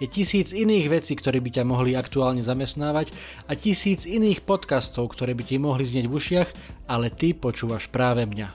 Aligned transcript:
Je 0.00 0.08
tisíc 0.08 0.56
iných 0.56 0.88
vecí, 0.88 1.12
ktoré 1.12 1.36
by 1.44 1.52
ťa 1.52 1.64
mohli 1.68 1.92
aktuálne 1.92 2.40
zamestnávať 2.40 3.12
a 3.44 3.52
tisíc 3.52 4.08
iných 4.08 4.40
podcastov, 4.40 5.12
ktoré 5.12 5.36
by 5.36 5.44
ti 5.44 5.60
mohli 5.60 5.84
znieť 5.84 6.06
v 6.08 6.16
ušiach, 6.16 6.48
ale 6.88 7.12
ty 7.12 7.36
počúvaš 7.36 7.92
práve 7.92 8.24
mňa. 8.24 8.48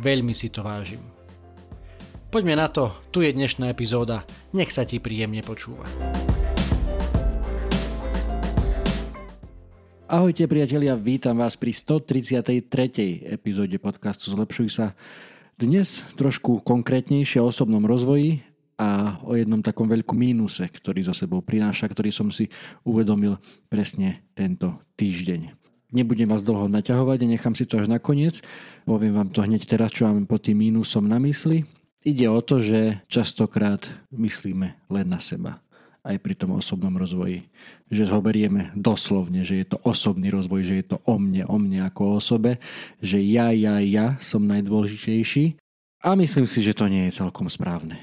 Veľmi 0.00 0.32
si 0.32 0.48
to 0.48 0.64
vážim. 0.64 1.04
Poďme 2.32 2.56
na 2.56 2.72
to, 2.72 2.96
tu 3.12 3.20
je 3.20 3.28
dnešná 3.28 3.68
epizóda, 3.68 4.24
nech 4.56 4.72
sa 4.72 4.88
ti 4.88 4.96
príjemne 4.96 5.44
počúva. 5.44 5.84
Ahojte 10.10 10.48
priatelia, 10.48 10.96
vítam 10.96 11.38
vás 11.38 11.60
pri 11.60 11.76
133. 11.76 13.30
epizóde 13.30 13.76
podcastu 13.76 14.32
Zlepšuj 14.32 14.68
sa. 14.72 14.96
Dnes 15.60 16.00
trošku 16.16 16.64
konkrétnejšie 16.64 17.44
o 17.44 17.52
osobnom 17.52 17.84
rozvoji 17.84 18.48
a 18.80 19.20
o 19.28 19.36
jednom 19.36 19.60
takom 19.60 19.84
veľkom 19.84 20.16
mínuse, 20.16 20.64
ktorý 20.64 21.04
za 21.04 21.12
sebou 21.12 21.44
prináša, 21.44 21.84
ktorý 21.84 22.08
som 22.08 22.32
si 22.32 22.48
uvedomil 22.88 23.36
presne 23.68 24.24
tento 24.32 24.72
týždeň. 24.96 25.52
Nebudem 25.92 26.32
vás 26.32 26.40
dlho 26.40 26.70
naťahovať 26.72 27.18
a 27.20 27.30
nechám 27.36 27.52
si 27.52 27.68
to 27.68 27.76
až 27.76 27.92
nakoniec. 27.92 28.40
Poviem 28.88 29.12
vám 29.12 29.28
to 29.28 29.44
hneď 29.44 29.68
teraz, 29.68 29.92
čo 29.92 30.08
mám 30.08 30.24
pod 30.24 30.48
tým 30.48 30.64
mínusom 30.64 31.04
na 31.04 31.20
mysli. 31.20 31.68
Ide 32.00 32.32
o 32.32 32.40
to, 32.40 32.64
že 32.64 33.04
častokrát 33.12 33.84
myslíme 34.08 34.88
len 34.88 35.06
na 35.12 35.20
seba 35.20 35.60
aj 36.00 36.16
pri 36.16 36.32
tom 36.32 36.56
osobnom 36.56 36.96
rozvoji. 36.96 37.44
Že 37.92 38.08
ho 38.08 38.24
berieme 38.24 38.72
doslovne, 38.72 39.44
že 39.44 39.60
je 39.60 39.66
to 39.68 39.76
osobný 39.84 40.32
rozvoj, 40.32 40.64
že 40.64 40.74
je 40.80 40.86
to 40.96 40.96
o 41.04 41.20
mne, 41.20 41.44
o 41.44 41.60
mne 41.60 41.84
ako 41.84 42.16
osobe, 42.16 42.56
že 43.04 43.20
ja, 43.20 43.52
ja, 43.52 43.84
ja 43.84 44.16
som 44.24 44.48
najdôležitejší. 44.48 45.60
A 46.00 46.16
myslím 46.16 46.48
si, 46.48 46.64
že 46.64 46.72
to 46.72 46.88
nie 46.88 47.12
je 47.12 47.20
celkom 47.20 47.52
správne 47.52 48.00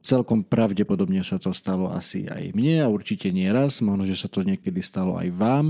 celkom 0.00 0.44
pravdepodobne 0.44 1.20
sa 1.20 1.36
to 1.36 1.52
stalo 1.52 1.92
asi 1.92 2.24
aj 2.26 2.56
mne 2.56 2.84
a 2.84 2.92
určite 2.92 3.28
nie 3.30 3.48
raz, 3.48 3.84
možno, 3.84 4.08
že 4.08 4.16
sa 4.16 4.28
to 4.28 4.40
niekedy 4.44 4.80
stalo 4.80 5.20
aj 5.20 5.28
vám. 5.36 5.66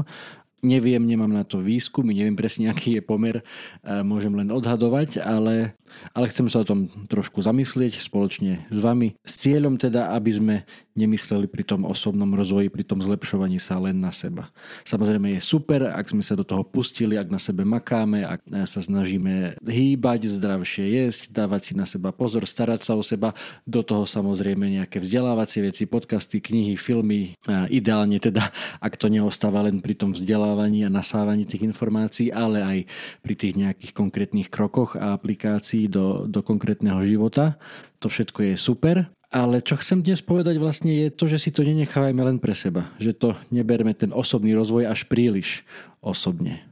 Neviem, 0.61 1.09
nemám 1.09 1.33
na 1.33 1.45
to 1.45 1.65
výskumy, 1.65 2.13
neviem 2.13 2.37
presne, 2.37 2.69
aký 2.69 3.01
je 3.01 3.03
pomer, 3.03 3.41
môžem 3.85 4.33
len 4.37 4.53
odhadovať, 4.53 5.21
ale 5.25 5.75
ale 6.15 6.31
chcem 6.31 6.47
sa 6.47 6.63
o 6.63 6.69
tom 6.69 6.91
trošku 7.11 7.43
zamyslieť 7.43 7.99
spoločne 7.99 8.67
s 8.71 8.79
vami 8.79 9.19
s 9.27 9.43
cieľom 9.43 9.79
teda, 9.79 10.15
aby 10.15 10.31
sme 10.31 10.55
nemysleli 10.95 11.47
pri 11.49 11.65
tom 11.65 11.87
osobnom 11.87 12.29
rozvoji, 12.35 12.69
pri 12.69 12.85
tom 12.85 13.01
zlepšovaní 13.01 13.57
sa 13.63 13.79
len 13.81 13.97
na 13.97 14.13
seba. 14.13 14.53
Samozrejme 14.85 15.39
je 15.39 15.41
super, 15.41 15.87
ak 15.87 16.13
sme 16.13 16.21
sa 16.21 16.37
do 16.37 16.45
toho 16.45 16.61
pustili, 16.67 17.17
ak 17.17 17.31
na 17.31 17.41
sebe 17.41 17.65
makáme, 17.65 18.27
ak 18.27 18.41
sa 18.69 18.85
snažíme 18.85 19.57
hýbať, 19.65 20.29
zdravšie 20.29 20.85
jesť, 21.01 21.33
dávať 21.33 21.61
si 21.63 21.73
na 21.79 21.87
seba 21.89 22.13
pozor, 22.13 22.45
starať 22.45 22.85
sa 22.85 22.93
o 22.99 23.03
seba, 23.07 23.33
do 23.65 23.81
toho 23.81 24.05
samozrejme 24.05 24.67
nejaké 24.83 25.01
vzdelávacie 25.01 25.65
veci, 25.65 25.89
podcasty, 25.89 26.43
knihy, 26.43 26.77
filmy, 26.77 27.33
a 27.49 27.65
ideálne 27.71 28.21
teda, 28.21 28.53
ak 28.83 28.99
to 29.01 29.09
neostáva 29.09 29.65
len 29.65 29.81
pri 29.81 29.95
tom 29.97 30.13
vzdelávaní 30.13 30.50
a 30.59 30.91
nasávaní 30.91 31.47
tých 31.47 31.63
informácií, 31.63 32.35
ale 32.35 32.59
aj 32.65 32.79
pri 33.23 33.35
tých 33.39 33.55
nejakých 33.55 33.93
konkrétnych 33.95 34.49
krokoch 34.51 34.99
a 34.99 35.15
aplikácií 35.15 35.87
do, 35.87 36.27
do 36.27 36.43
konkrétneho 36.43 36.99
života. 37.07 37.61
To 38.03 38.11
všetko 38.11 38.51
je 38.51 38.55
super. 38.59 38.97
Ale 39.31 39.63
čo 39.63 39.79
chcem 39.79 40.03
dnes 40.03 40.19
povedať 40.27 40.59
vlastne 40.59 40.91
je 40.91 41.09
to, 41.15 41.31
že 41.31 41.39
si 41.39 41.51
to 41.55 41.63
nenechávajme 41.63 42.19
len 42.19 42.39
pre 42.43 42.51
seba. 42.51 42.91
Že 42.99 43.13
to 43.15 43.29
neberme 43.55 43.95
ten 43.95 44.11
osobný 44.11 44.59
rozvoj 44.59 44.91
až 44.91 45.07
príliš 45.07 45.63
osobne. 46.03 46.67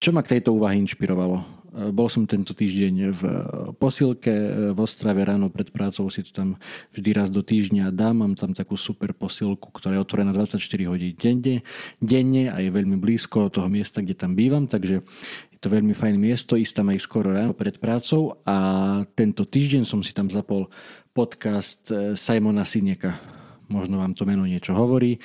Čo 0.00 0.16
ma 0.16 0.24
k 0.24 0.38
tejto 0.38 0.56
úvahy 0.56 0.80
inšpirovalo? 0.80 1.61
Bol 1.72 2.08
som 2.12 2.28
tento 2.28 2.52
týždeň 2.52 2.94
v 3.16 3.22
posilke 3.80 4.32
v 4.72 4.78
Ostrave 4.78 5.24
ráno 5.24 5.48
pred 5.48 5.72
prácou, 5.72 6.04
si 6.12 6.20
to 6.20 6.32
tam 6.32 6.48
vždy 6.92 7.10
raz 7.16 7.32
do 7.32 7.40
týždňa 7.40 7.88
dám. 7.88 8.20
Mám 8.20 8.36
tam 8.36 8.52
takú 8.52 8.76
super 8.76 9.16
posilku, 9.16 9.72
ktorá 9.72 9.96
je 9.96 10.04
otvorená 10.04 10.36
24 10.36 10.60
hodín 10.84 11.16
denne, 11.16 11.64
denne 11.96 12.52
a 12.52 12.60
je 12.60 12.68
veľmi 12.68 13.00
blízko 13.00 13.48
toho 13.48 13.72
miesta, 13.72 14.04
kde 14.04 14.12
tam 14.12 14.36
bývam, 14.36 14.68
takže 14.68 15.00
to 15.62 15.70
veľmi 15.70 15.94
fajn 15.94 16.18
miesto, 16.18 16.58
ísť 16.58 16.82
tam 16.82 16.90
aj 16.90 16.98
skoro 16.98 17.30
ráno 17.30 17.54
pred 17.54 17.78
prácou 17.78 18.36
a 18.42 18.56
tento 19.14 19.46
týždeň 19.46 19.86
som 19.86 20.02
si 20.02 20.10
tam 20.10 20.26
zapol 20.26 20.66
podcast 21.14 21.88
eh, 21.88 22.18
Simona 22.18 22.66
Sineka. 22.66 23.16
Možno 23.70 24.02
vám 24.02 24.12
to 24.12 24.28
meno 24.28 24.44
niečo 24.44 24.76
hovorí. 24.76 25.16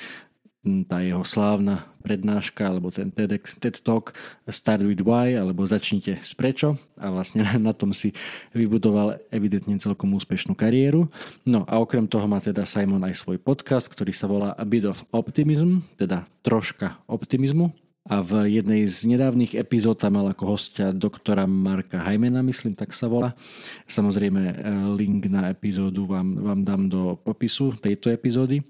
Tá 0.66 0.98
jeho 1.00 1.22
slávna 1.22 1.86
prednáška 2.02 2.66
alebo 2.66 2.90
ten 2.90 3.14
TEDx, 3.14 3.62
TED 3.62 3.78
Talk 3.78 4.10
Start 4.50 4.82
with 4.82 5.06
Why 5.06 5.38
alebo 5.38 5.62
začnite 5.62 6.18
s 6.18 6.34
prečo 6.34 6.74
a 6.98 7.14
vlastne 7.14 7.46
na 7.62 7.70
tom 7.70 7.94
si 7.94 8.10
vybudoval 8.52 9.22
evidentne 9.30 9.78
celkom 9.78 10.10
úspešnú 10.18 10.58
kariéru. 10.58 11.06
No 11.46 11.62
a 11.70 11.78
okrem 11.78 12.10
toho 12.10 12.26
má 12.26 12.42
teda 12.42 12.66
Simon 12.66 13.06
aj 13.06 13.22
svoj 13.22 13.38
podcast, 13.38 13.86
ktorý 13.86 14.10
sa 14.10 14.26
volá 14.26 14.50
A 14.58 14.66
Bit 14.66 14.90
of 14.90 15.06
Optimism, 15.14 15.86
teda 15.94 16.26
troška 16.42 16.98
optimizmu 17.06 17.70
a 18.08 18.24
v 18.24 18.48
jednej 18.48 18.88
z 18.88 19.04
nedávnych 19.04 19.52
epizód 19.58 20.00
tam 20.00 20.16
mal 20.16 20.32
ako 20.32 20.56
hostia 20.56 20.96
doktora 20.96 21.44
Marka 21.44 22.00
Hajmena, 22.00 22.40
myslím, 22.40 22.72
tak 22.72 22.96
sa 22.96 23.04
volá. 23.04 23.36
Samozrejme, 23.84 24.42
e, 24.48 24.54
link 24.96 25.28
na 25.28 25.52
epizódu 25.52 26.08
vám, 26.08 26.40
vám 26.40 26.60
dám 26.64 26.82
do 26.88 27.20
popisu 27.20 27.76
tejto 27.76 28.08
epizódy. 28.08 28.64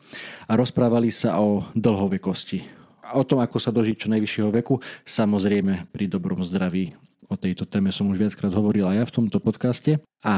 A 0.50 0.58
rozprávali 0.58 1.14
sa 1.14 1.38
o 1.38 1.62
dlhovekosti. 1.78 2.66
O 3.14 3.22
tom, 3.22 3.38
ako 3.38 3.56
sa 3.62 3.70
dožiť 3.70 3.96
čo 3.96 4.12
najvyššieho 4.12 4.50
veku, 4.58 4.82
samozrejme 5.06 5.86
pri 5.94 6.04
dobrom 6.10 6.42
zdraví 6.42 7.07
O 7.28 7.36
tejto 7.36 7.68
téme 7.68 7.92
som 7.92 8.08
už 8.08 8.16
viackrát 8.16 8.48
hovoril 8.56 8.88
aj 8.88 8.96
ja 8.96 9.04
v 9.04 9.14
tomto 9.20 9.36
podcaste. 9.36 10.00
A 10.24 10.34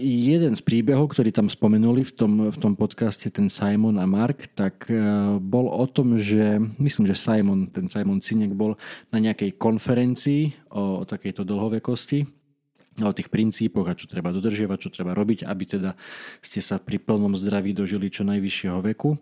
jeden 0.00 0.56
z 0.56 0.62
príbehov, 0.64 1.12
ktorý 1.12 1.28
tam 1.28 1.52
spomenuli 1.52 2.00
v 2.00 2.12
tom, 2.16 2.32
v 2.48 2.58
tom 2.58 2.72
podcaste, 2.72 3.28
ten 3.28 3.52
Simon 3.52 4.00
a 4.00 4.08
Mark, 4.08 4.48
tak 4.56 4.88
e, 4.88 4.96
bol 5.36 5.68
o 5.68 5.84
tom, 5.84 6.16
že 6.16 6.64
myslím, 6.80 7.12
že 7.12 7.20
Simon, 7.20 7.68
ten 7.68 7.92
Simon 7.92 8.24
Cinek 8.24 8.56
bol 8.56 8.80
na 9.12 9.20
nejakej 9.20 9.60
konferencii 9.60 10.72
o, 10.72 11.04
o 11.04 11.06
takejto 11.06 11.44
dlhovekosti 11.44 12.24
o 12.98 13.14
tých 13.14 13.30
princípoch 13.30 13.86
a 13.86 13.94
čo 13.94 14.10
treba 14.10 14.34
dodržiavať, 14.34 14.78
čo 14.82 14.90
treba 14.90 15.14
robiť, 15.14 15.46
aby 15.46 15.64
teda 15.70 15.94
ste 16.42 16.58
sa 16.58 16.82
pri 16.82 16.98
plnom 16.98 17.30
zdraví 17.38 17.70
dožili 17.70 18.10
čo 18.10 18.26
najvyššieho 18.26 18.82
veku. 18.90 19.14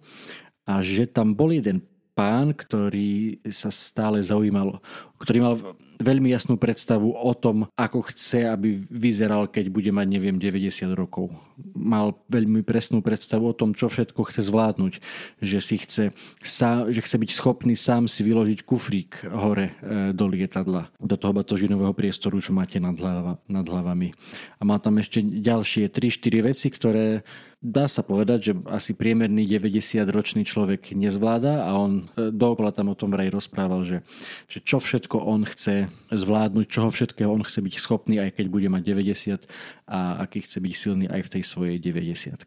A 0.65 0.81
že 0.81 1.05
tam 1.05 1.37
bol 1.37 1.53
jeden 1.53 1.85
pán, 2.17 2.57
ktorý 2.57 3.45
sa 3.53 3.69
stále 3.69 4.25
zaujímal, 4.25 4.81
ktorý 5.21 5.39
mal 5.45 5.55
veľmi 6.01 6.29
jasnú 6.33 6.61
predstavu 6.61 7.13
o 7.13 7.33
tom, 7.33 7.69
ako 7.75 8.13
chce, 8.13 8.47
aby 8.49 8.85
vyzeral, 8.89 9.49
keď 9.49 9.73
bude 9.73 9.91
mať, 9.93 10.07
neviem, 10.07 10.37
90 10.37 10.93
rokov. 10.93 11.33
Mal 11.73 12.15
veľmi 12.29 12.61
presnú 12.63 13.01
predstavu 13.01 13.49
o 13.51 13.57
tom, 13.57 13.73
čo 13.73 13.89
všetko 13.89 14.29
chce 14.29 14.49
zvládnuť. 14.49 14.95
Že, 15.41 15.59
si 15.61 15.77
chce, 15.81 16.05
sám, 16.45 16.93
že 16.93 17.01
chce 17.01 17.17
byť 17.17 17.31
schopný 17.33 17.75
sám 17.75 18.09
si 18.09 18.21
vyložiť 18.25 18.65
kufrík 18.65 19.25
hore 19.33 19.73
e, 19.81 20.13
do 20.13 20.27
lietadla, 20.29 20.93
do 21.01 21.17
toho 21.17 21.33
batožinového 21.33 21.93
priestoru, 21.97 22.39
čo 22.41 22.53
máte 22.53 22.77
nad, 22.77 22.97
hlava, 22.97 23.41
nad 23.49 23.67
hlavami. 23.67 24.13
A 24.61 24.63
má 24.65 24.77
tam 24.81 25.01
ešte 25.01 25.21
ďalšie 25.21 25.89
3-4 25.89 26.49
veci, 26.53 26.69
ktoré 26.69 27.25
dá 27.67 27.89
sa 27.89 28.05
povedať, 28.05 28.39
že 28.39 28.53
asi 28.69 28.93
priemerný 28.93 29.49
90-ročný 29.49 30.45
človek 30.45 30.93
nezvláda 30.93 31.67
a 31.67 31.75
on 31.75 32.07
e, 32.15 32.31
dookola 32.31 32.71
tam 32.71 32.93
o 32.93 32.99
tom 32.99 33.11
vraj 33.11 33.33
rozprával, 33.33 33.83
že, 33.83 33.99
že 34.47 34.61
čo 34.61 34.79
všetko 34.79 35.19
on 35.25 35.43
chce 35.49 35.86
zvládnuť, 36.11 36.67
čoho 36.69 36.89
všetkého 36.93 37.31
on 37.31 37.43
chce 37.43 37.61
byť 37.63 37.75
schopný, 37.81 38.21
aj 38.23 38.39
keď 38.39 38.47
bude 38.51 38.69
mať 38.71 38.83
90 38.83 39.47
a 39.91 40.23
aký 40.23 40.45
chce 40.45 40.59
byť 40.61 40.73
silný 40.75 41.07
aj 41.09 41.27
v 41.27 41.33
tej 41.39 41.43
svojej 41.43 41.77
90 41.81 42.43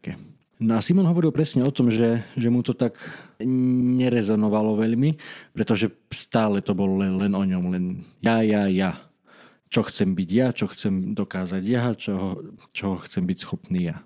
No 0.60 0.76
a 0.76 0.84
Simon 0.84 1.08
hovoril 1.08 1.32
presne 1.32 1.64
o 1.64 1.72
tom, 1.72 1.88
že, 1.88 2.20
že 2.36 2.52
mu 2.52 2.60
to 2.60 2.76
tak 2.76 3.00
nerezonovalo 3.40 4.76
veľmi, 4.76 5.16
pretože 5.56 5.88
stále 6.12 6.60
to 6.60 6.76
bolo 6.76 7.00
len, 7.00 7.16
len 7.16 7.32
o 7.32 7.40
ňom, 7.40 7.64
len 7.72 7.84
ja, 8.20 8.44
ja, 8.44 8.68
ja. 8.68 9.00
Čo 9.70 9.88
chcem 9.88 10.12
byť 10.12 10.28
ja, 10.28 10.52
čo 10.52 10.68
chcem 10.68 11.16
dokázať 11.16 11.62
ja, 11.64 11.96
čo 11.96 12.44
čoho 12.76 13.00
chcem 13.08 13.24
byť 13.24 13.38
schopný 13.40 13.88
ja. 13.88 14.04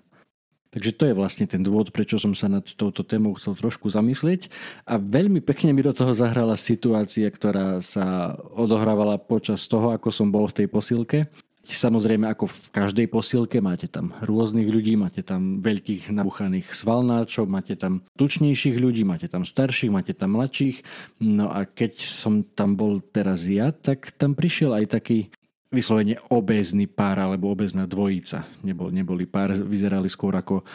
Takže 0.75 0.91
to 0.91 1.07
je 1.07 1.15
vlastne 1.15 1.47
ten 1.47 1.63
dôvod, 1.63 1.95
prečo 1.95 2.19
som 2.19 2.35
sa 2.35 2.51
nad 2.51 2.67
touto 2.67 2.99
témou 3.07 3.31
chcel 3.39 3.55
trošku 3.55 3.87
zamyslieť. 3.87 4.51
A 4.83 4.99
veľmi 4.99 5.39
pekne 5.39 5.71
mi 5.71 5.79
do 5.79 5.95
toho 5.95 6.11
zahrala 6.11 6.59
situácia, 6.59 7.31
ktorá 7.31 7.79
sa 7.79 8.35
odohrávala 8.51 9.15
počas 9.15 9.63
toho, 9.71 9.95
ako 9.95 10.11
som 10.11 10.27
bol 10.35 10.51
v 10.51 10.59
tej 10.59 10.67
posilke. 10.67 11.31
samozrejme 11.63 12.27
ako 12.27 12.51
v 12.51 12.57
každej 12.75 13.07
posilke 13.07 13.63
máte 13.63 13.87
tam 13.87 14.11
rôznych 14.19 14.67
ľudí, 14.67 14.99
máte 14.99 15.23
tam 15.23 15.63
veľkých 15.63 16.11
nabuchaných 16.11 16.67
svalnáčov, 16.75 17.47
máte 17.47 17.79
tam 17.79 18.03
tučnejších 18.19 18.75
ľudí, 18.75 19.07
máte 19.07 19.31
tam 19.31 19.47
starších, 19.47 19.95
máte 19.95 20.11
tam 20.11 20.35
mladších. 20.35 20.83
No 21.23 21.55
a 21.55 21.63
keď 21.63 22.03
som 22.03 22.43
tam 22.43 22.75
bol 22.75 22.99
teraz 22.99 23.47
ja, 23.47 23.71
tak 23.71 24.11
tam 24.19 24.35
prišiel 24.35 24.75
aj 24.75 24.91
taký 24.91 25.31
vyslovene 25.73 26.17
obézny 26.29 26.85
pár 26.89 27.21
alebo 27.21 27.49
obézna 27.49 27.89
dvojica. 27.89 28.45
Nebol, 28.61 28.93
neboli 28.93 29.25
pár, 29.25 29.53
vyzerali 29.57 30.09
skôr 30.09 30.37
ako, 30.37 30.65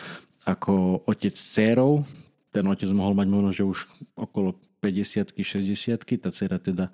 ako 0.44 1.04
otec 1.06 1.34
s 1.34 1.44
dcerou. 1.56 2.02
Ten 2.50 2.66
otec 2.66 2.90
mohol 2.90 3.14
mať 3.14 3.28
možno, 3.30 3.50
že 3.54 3.62
už 3.66 3.78
okolo 4.18 4.58
50 4.82 5.36
60 5.36 6.08
tá 6.18 6.32
dcera 6.32 6.56
teda 6.56 6.88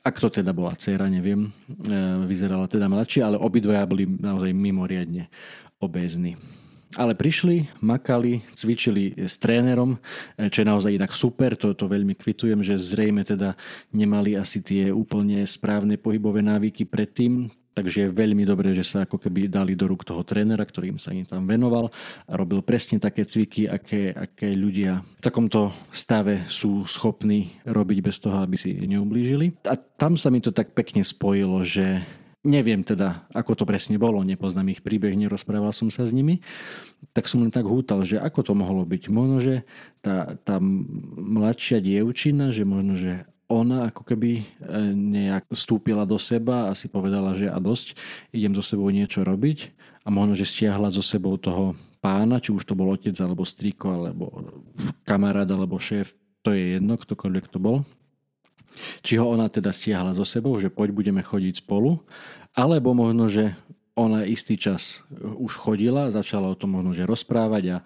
ak 0.00 0.16
to 0.16 0.32
teda 0.32 0.56
bola 0.56 0.72
dcera, 0.72 1.12
neviem, 1.12 1.52
e, 1.68 1.90
vyzerala 2.24 2.64
teda 2.64 2.88
mladšia, 2.88 3.28
ale 3.28 3.36
obidvoja 3.36 3.84
boli 3.84 4.08
naozaj 4.08 4.48
mimoriadne 4.48 5.28
obézni. 5.76 6.40
Ale 6.98 7.14
prišli, 7.14 7.70
makali, 7.86 8.42
cvičili 8.58 9.14
s 9.14 9.38
trénerom, 9.38 9.94
e, 10.34 10.50
čo 10.50 10.66
je 10.66 10.70
naozaj 10.70 10.96
inak 10.98 11.14
super, 11.14 11.54
to, 11.54 11.70
to 11.78 11.86
veľmi 11.86 12.18
kvitujem, 12.18 12.66
že 12.66 12.82
zrejme 12.82 13.22
teda 13.22 13.54
nemali 13.94 14.34
asi 14.34 14.58
tie 14.58 14.90
úplne 14.90 15.46
správne 15.46 15.94
pohybové 16.02 16.42
návyky 16.42 16.90
predtým, 16.90 17.46
Takže 17.70 18.10
je 18.10 18.12
veľmi 18.12 18.42
dobré, 18.42 18.74
že 18.74 18.82
sa 18.82 19.06
ako 19.06 19.16
keby 19.16 19.46
dali 19.46 19.78
do 19.78 19.86
rúk 19.86 20.02
toho 20.02 20.26
trénera, 20.26 20.66
ktorým 20.66 20.98
sa 20.98 21.14
im 21.14 21.22
tam 21.22 21.46
venoval 21.46 21.94
a 22.26 22.32
robil 22.34 22.66
presne 22.66 22.98
také 22.98 23.22
cviky, 23.22 23.70
aké, 23.70 24.10
aké 24.10 24.58
ľudia 24.58 25.00
v 25.00 25.22
takomto 25.22 25.70
stave 25.94 26.50
sú 26.50 26.82
schopní 26.90 27.62
robiť 27.62 27.98
bez 28.02 28.18
toho, 28.18 28.42
aby 28.42 28.58
si 28.58 28.74
neublížili. 28.74 29.64
A 29.70 29.78
tam 29.78 30.18
sa 30.18 30.34
mi 30.34 30.42
to 30.42 30.50
tak 30.50 30.74
pekne 30.74 31.06
spojilo, 31.06 31.62
že 31.62 32.02
neviem 32.40 32.80
teda, 32.80 33.28
ako 33.36 33.52
to 33.52 33.64
presne 33.68 34.00
bolo, 34.00 34.24
nepoznám 34.24 34.72
ich 34.72 34.80
príbeh, 34.80 35.12
nerozprával 35.12 35.76
som 35.76 35.92
sa 35.92 36.08
s 36.08 36.12
nimi, 36.16 36.40
tak 37.12 37.28
som 37.28 37.44
len 37.44 37.52
tak 37.52 37.68
hútal, 37.68 38.00
že 38.04 38.16
ako 38.16 38.40
to 38.40 38.52
mohlo 38.56 38.84
byť. 38.88 39.02
Možno, 39.12 39.36
že 39.40 39.68
tá, 40.00 40.40
tá 40.40 40.56
mladšia 40.60 41.84
dievčina, 41.84 42.48
že 42.48 42.64
možno, 42.64 42.96
že 42.96 43.28
ona 43.50 43.90
ako 43.90 44.06
keby 44.06 44.30
e, 44.40 44.44
nejak 44.94 45.50
vstúpila 45.50 46.06
do 46.06 46.16
seba 46.16 46.70
a 46.70 46.78
si 46.78 46.86
povedala, 46.86 47.34
že 47.34 47.50
a 47.50 47.58
dosť, 47.58 47.98
idem 48.30 48.54
so 48.54 48.62
sebou 48.62 48.88
niečo 48.88 49.26
robiť 49.26 49.74
a 50.06 50.08
možno, 50.08 50.38
že 50.38 50.46
stiahla 50.46 50.94
so 50.94 51.02
sebou 51.02 51.34
toho 51.34 51.74
pána, 51.98 52.40
či 52.40 52.54
už 52.54 52.64
to 52.64 52.78
bol 52.78 52.88
otec 52.94 53.12
alebo 53.20 53.42
striko, 53.44 53.90
alebo 53.90 54.54
kamarát, 55.02 55.50
alebo 55.50 55.76
šéf, 55.76 56.14
to 56.40 56.54
je 56.56 56.78
jedno, 56.78 56.96
ktokoľvek 56.96 57.46
to 57.52 57.58
bol. 57.60 57.84
Či 59.04 59.18
ho 59.18 59.26
ona 59.28 59.50
teda 59.50 59.74
stiahla 59.74 60.14
so 60.14 60.24
sebou, 60.24 60.56
že 60.58 60.72
poď 60.72 60.94
budeme 60.94 61.22
chodiť 61.24 61.62
spolu, 61.62 62.02
alebo 62.54 62.94
možno, 62.96 63.30
že 63.30 63.54
ona 63.98 64.24
istý 64.24 64.56
čas 64.56 65.04
už 65.20 65.54
chodila, 65.58 66.08
začala 66.08 66.48
o 66.48 66.56
tom 66.56 66.78
možno, 66.78 66.96
že 66.96 67.04
rozprávať 67.04 67.64
a 67.74 67.78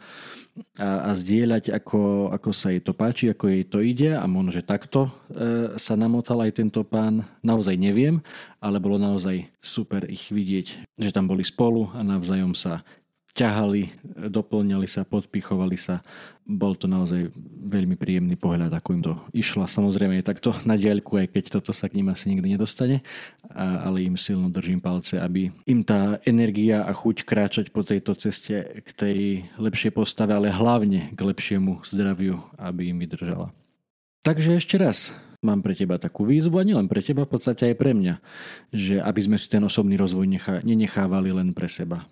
a, 0.78 1.10
a 1.10 1.18
zdieľať, 1.18 1.74
ako, 1.74 2.30
ako 2.30 2.50
sa 2.54 2.70
jej 2.70 2.82
to 2.82 2.94
páči, 2.94 3.30
ako 3.30 3.50
jej 3.50 3.64
to 3.66 3.78
ide 3.82 4.14
a 4.14 4.22
možno, 4.30 4.54
že 4.54 4.62
takto 4.62 5.10
e, 5.30 5.74
sa 5.74 5.98
namotal 5.98 6.46
aj 6.46 6.62
tento 6.62 6.86
pán. 6.86 7.26
Naozaj 7.42 7.74
neviem, 7.74 8.22
ale 8.62 8.78
bolo 8.78 8.98
naozaj 8.98 9.50
super 9.58 10.06
ich 10.06 10.30
vidieť, 10.30 10.94
že 10.94 11.10
tam 11.10 11.26
boli 11.26 11.42
spolu 11.42 11.90
a 11.94 12.06
navzájom 12.06 12.54
sa 12.54 12.86
ťahali, 13.34 13.90
doplňali 14.30 14.86
sa, 14.86 15.02
podpichovali 15.02 15.74
sa. 15.74 16.06
Bol 16.46 16.78
to 16.78 16.86
naozaj 16.86 17.34
veľmi 17.66 17.98
príjemný 17.98 18.38
pohľad, 18.38 18.70
ako 18.70 18.88
im 18.94 19.02
to 19.02 19.14
išlo. 19.34 19.66
Samozrejme 19.66 20.22
je 20.22 20.28
takto 20.30 20.54
na 20.62 20.78
diaľku, 20.78 21.18
aj 21.18 21.34
keď 21.34 21.58
toto 21.58 21.74
sa 21.74 21.90
k 21.90 21.98
ním 21.98 22.14
asi 22.14 22.30
nikdy 22.30 22.54
nedostane, 22.54 23.02
a, 23.50 23.90
ale 23.90 24.06
im 24.06 24.14
silno 24.14 24.54
držím 24.54 24.78
palce, 24.78 25.18
aby 25.18 25.50
im 25.66 25.82
tá 25.82 26.22
energia 26.22 26.86
a 26.86 26.94
chuť 26.94 27.26
kráčať 27.26 27.74
po 27.74 27.82
tejto 27.82 28.14
ceste 28.14 28.80
k 28.86 28.88
tej 28.94 29.18
lepšej 29.58 29.90
postave, 29.90 30.30
ale 30.30 30.54
hlavne 30.54 31.10
k 31.10 31.20
lepšiemu 31.20 31.82
zdraviu, 31.82 32.38
aby 32.54 32.94
im 32.94 33.02
vydržala. 33.02 33.50
Takže 34.22 34.56
ešte 34.56 34.78
raz, 34.78 35.12
mám 35.44 35.60
pre 35.60 35.76
teba 35.76 36.00
takú 36.00 36.24
výzvu 36.24 36.56
a 36.58 36.64
nielen 36.64 36.88
pre 36.88 37.04
teba, 37.04 37.28
v 37.28 37.36
podstate 37.36 37.70
aj 37.70 37.76
pre 37.76 37.92
mňa, 37.92 38.14
že 38.72 38.98
aby 38.98 39.20
sme 39.20 39.36
si 39.36 39.46
ten 39.52 39.62
osobný 39.62 39.94
rozvoj 40.00 40.26
nechá, 40.26 40.64
nenechávali 40.64 41.30
len 41.30 41.52
pre 41.52 41.68
seba. 41.68 42.08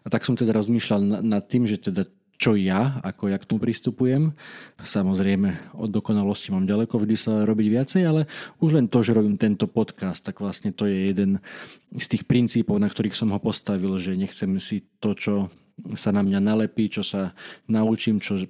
A 0.00 0.08
tak 0.08 0.24
som 0.24 0.38
teda 0.38 0.56
rozmýšľal 0.56 1.20
nad 1.26 1.44
tým, 1.44 1.68
že 1.68 1.76
teda 1.76 2.08
čo 2.40 2.56
ja, 2.56 3.04
ako 3.04 3.28
ja 3.28 3.36
k 3.36 3.44
tomu 3.44 3.60
pristupujem. 3.60 4.32
Samozrejme, 4.80 5.76
od 5.76 5.92
dokonalosti 5.92 6.56
mám 6.56 6.64
ďaleko, 6.64 6.96
vždy 6.96 7.16
sa 7.20 7.44
robiť 7.44 7.66
viacej, 7.68 8.02
ale 8.08 8.24
už 8.64 8.80
len 8.80 8.88
to, 8.88 9.04
že 9.04 9.12
robím 9.12 9.36
tento 9.36 9.68
podcast, 9.68 10.24
tak 10.24 10.40
vlastne 10.40 10.72
to 10.72 10.88
je 10.88 11.12
jeden 11.12 11.44
z 11.92 12.06
tých 12.16 12.24
princípov, 12.24 12.80
na 12.80 12.88
ktorých 12.88 13.12
som 13.12 13.28
ho 13.28 13.36
postavil, 13.36 13.92
že 14.00 14.16
nechcem 14.16 14.56
si 14.56 14.88
to, 15.04 15.12
čo 15.12 15.52
sa 15.94 16.10
na 16.10 16.22
mňa 16.24 16.40
nalepí, 16.40 16.90
čo 16.90 17.04
sa 17.04 17.36
naučím, 17.66 18.20
čo 18.20 18.40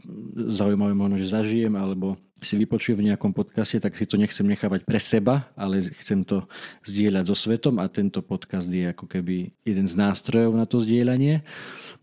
zaujímavé 0.48 0.92
možno, 0.96 1.16
že 1.16 1.30
zažijem, 1.30 1.74
alebo 1.76 2.20
si 2.40 2.56
vypočujem 2.56 2.98
v 3.00 3.06
nejakom 3.12 3.36
podcaste, 3.36 3.76
tak 3.80 3.94
si 3.96 4.08
to 4.08 4.16
nechcem 4.16 4.48
nechávať 4.48 4.88
pre 4.88 4.96
seba, 4.96 5.48
ale 5.54 5.84
chcem 6.00 6.24
to 6.24 6.48
zdieľať 6.88 7.24
so 7.28 7.36
svetom 7.36 7.76
a 7.78 7.86
tento 7.92 8.24
podcast 8.24 8.66
je 8.68 8.88
ako 8.90 9.04
keby 9.06 9.52
jeden 9.64 9.86
z 9.86 9.94
nástrojov 9.96 10.56
na 10.56 10.64
to 10.64 10.80
zdieľanie. 10.80 11.44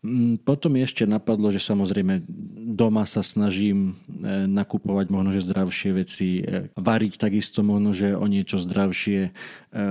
Mm, 0.06 0.38
potom 0.45 0.77
ešte 0.77 1.09
napadlo, 1.09 1.50
že 1.50 1.57
samozrejme 1.57 2.21
doma 2.77 3.09
sa 3.09 3.25
snažím 3.25 3.97
e, 4.07 4.45
nakupovať 4.45 5.09
možno, 5.09 5.33
že 5.33 5.45
zdravšie 5.50 5.89
veci, 5.97 6.45
e, 6.45 6.69
variť 6.77 7.18
takisto 7.18 7.65
možno, 7.65 7.97
že 7.97 8.13
o 8.13 8.25
niečo 8.30 8.62
zdravšie. 8.62 9.19
E, 9.25 9.31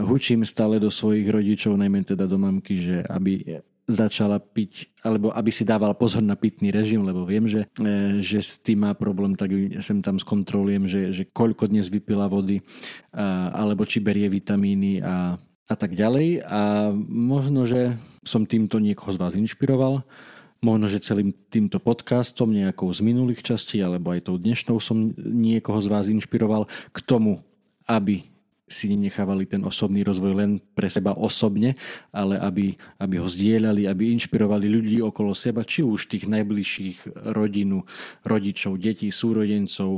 hučím 0.07 0.47
stále 0.47 0.79
do 0.79 0.95
svojich 0.95 1.27
rodičov, 1.27 1.75
najmä 1.75 2.07
teda 2.07 2.31
do 2.31 2.39
mamky, 2.39 2.79
že 2.79 2.97
aby 3.03 3.59
začala 3.87 4.43
piť, 4.43 4.91
alebo 5.07 5.31
aby 5.31 5.51
si 5.55 5.63
dával 5.63 5.95
pozor 5.95 6.19
na 6.19 6.35
pitný 6.35 6.75
režim, 6.75 7.07
lebo 7.07 7.23
viem, 7.23 7.47
že, 7.47 7.71
e, 7.79 8.19
že 8.19 8.43
s 8.43 8.59
tým 8.59 8.83
má 8.83 8.93
problém, 8.99 9.39
tak 9.39 9.55
sem 9.79 10.03
tam 10.03 10.19
skontrolujem, 10.19 10.91
že, 10.91 11.03
že 11.15 11.23
koľko 11.31 11.71
dnes 11.71 11.87
vypila 11.87 12.27
vody, 12.27 12.61
alebo 13.55 13.87
či 13.87 14.03
berie 14.03 14.27
vitamíny 14.27 15.01
a, 15.01 15.39
a 15.41 15.75
tak 15.79 15.95
ďalej. 15.95 16.43
A 16.43 16.91
možno, 17.07 17.63
že 17.65 17.95
som 18.27 18.43
týmto 18.43 18.83
niekoho 18.83 19.15
z 19.15 19.21
vás 19.23 19.33
inšpiroval, 19.39 20.03
možno, 20.67 20.91
že 20.91 21.05
celým 21.05 21.31
týmto 21.31 21.79
podcastom, 21.79 22.51
nejakou 22.51 22.91
z 22.91 23.07
minulých 23.07 23.47
častí, 23.47 23.79
alebo 23.79 24.11
aj 24.11 24.27
tou 24.27 24.37
dnešnou 24.37 24.83
som 24.83 25.15
niekoho 25.17 25.79
z 25.79 25.89
vás 25.89 26.11
inšpiroval 26.11 26.67
k 26.91 26.99
tomu, 27.07 27.39
aby 27.87 28.27
si 28.67 28.91
nenechávali 28.91 29.47
ten 29.47 29.63
osobný 29.63 30.03
rozvoj 30.03 30.33
len 30.35 30.51
pre 30.75 30.91
seba 30.91 31.15
osobne, 31.15 31.79
ale 32.11 32.35
aby, 32.43 32.75
aby 32.99 33.15
ho 33.23 33.29
zdieľali, 33.31 33.87
aby 33.87 34.11
inšpirovali 34.19 34.67
ľudí 34.67 34.99
okolo 34.99 35.33
seba, 35.39 35.63
či 35.63 35.87
už 35.87 36.11
tých 36.11 36.27
najbližších 36.27 37.31
rodinu, 37.31 37.87
rodičov, 38.27 38.83
detí, 38.83 39.15
súrodencov, 39.15 39.91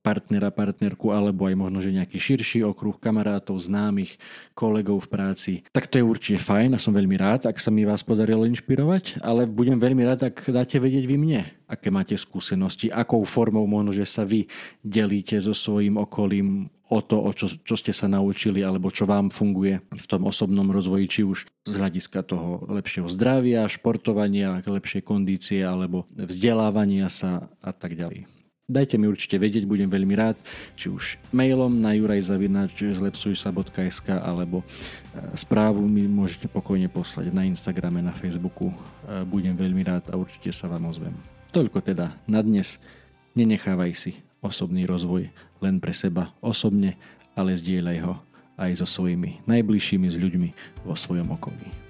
partnera, 0.00 0.48
partnerku, 0.48 1.12
alebo 1.12 1.44
aj 1.44 1.54
možno, 1.56 1.78
že 1.84 1.92
nejaký 1.92 2.16
širší 2.16 2.60
okruh 2.64 2.96
kamarátov, 2.96 3.60
známych, 3.60 4.16
kolegov 4.56 5.04
v 5.04 5.10
práci. 5.12 5.52
Tak 5.72 5.88
to 5.88 6.00
je 6.00 6.04
určite 6.04 6.40
fajn 6.40 6.76
a 6.76 6.82
som 6.82 6.96
veľmi 6.96 7.16
rád, 7.20 7.48
ak 7.48 7.60
sa 7.60 7.68
mi 7.68 7.84
vás 7.84 8.00
podarilo 8.00 8.48
inšpirovať, 8.48 9.20
ale 9.20 9.44
budem 9.44 9.76
veľmi 9.76 10.02
rád, 10.04 10.32
ak 10.32 10.48
dáte 10.48 10.80
vedieť 10.80 11.04
vy 11.04 11.16
mne, 11.20 11.42
aké 11.68 11.92
máte 11.92 12.16
skúsenosti, 12.16 12.88
akou 12.88 13.22
formou 13.28 13.68
možno, 13.68 13.92
že 13.92 14.08
sa 14.08 14.24
vy 14.24 14.48
delíte 14.80 15.36
so 15.38 15.52
svojím 15.52 16.00
okolím 16.00 16.72
o 16.90 16.98
to, 16.98 17.22
o 17.22 17.30
čo, 17.30 17.46
čo 17.62 17.78
ste 17.78 17.94
sa 17.94 18.10
naučili 18.10 18.66
alebo 18.66 18.90
čo 18.90 19.06
vám 19.06 19.30
funguje 19.30 19.78
v 19.94 20.06
tom 20.10 20.26
osobnom 20.26 20.66
rozvoji, 20.74 21.06
či 21.06 21.20
už 21.22 21.46
z 21.46 21.74
hľadiska 21.78 22.26
toho 22.26 22.66
lepšieho 22.66 23.06
zdravia, 23.06 23.70
športovania, 23.70 24.58
lepšej 24.66 25.06
kondície 25.06 25.62
alebo 25.62 26.10
vzdelávania 26.10 27.06
sa 27.06 27.46
a 27.62 27.70
tak 27.70 27.94
ďalej. 27.94 28.39
Dajte 28.70 29.02
mi 29.02 29.10
určite 29.10 29.34
vedieť, 29.34 29.66
budem 29.66 29.90
veľmi 29.90 30.14
rád, 30.14 30.38
či 30.78 30.86
už 30.86 31.18
mailom 31.34 31.82
na 31.82 31.90
jurajzavinač.zlepsujsa.sk 31.98 34.14
alebo 34.14 34.62
e, 34.62 34.64
správu 35.34 35.82
mi 35.90 36.06
môžete 36.06 36.46
pokojne 36.46 36.86
poslať 36.86 37.34
na 37.34 37.42
Instagrame, 37.42 37.98
na 37.98 38.14
Facebooku. 38.14 38.70
E, 38.70 38.74
budem 39.26 39.58
veľmi 39.58 39.82
rád 39.82 40.14
a 40.14 40.16
určite 40.16 40.54
sa 40.54 40.70
vám 40.70 40.86
ozvem. 40.86 41.10
Toľko 41.50 41.82
teda 41.82 42.14
na 42.30 42.46
dnes. 42.46 42.78
Nenechávaj 43.34 43.90
si 43.98 44.22
osobný 44.38 44.86
rozvoj 44.86 45.26
len 45.58 45.82
pre 45.82 45.90
seba 45.90 46.30
osobne, 46.38 46.94
ale 47.34 47.58
zdieľaj 47.58 47.98
ho 48.06 48.22
aj 48.54 48.78
so 48.78 48.86
svojimi 48.86 49.42
najbližšími 49.50 50.06
s 50.06 50.14
ľuďmi 50.14 50.54
vo 50.86 50.94
svojom 50.94 51.34
okolí. 51.34 51.89